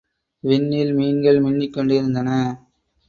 விண்ணில் 0.43 0.93
மீன்கள் 0.93 1.39
மின்னிக்கொண்டிருந்தன. 1.41 2.29